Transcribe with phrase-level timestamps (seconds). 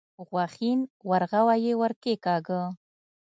[0.27, 0.79] غوښين
[1.09, 2.61] ورغوی يې ور کېکاږه.